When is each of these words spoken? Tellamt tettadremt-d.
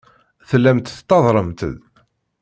Tellamt 0.49 0.87
tettadremt-d. 0.93 1.61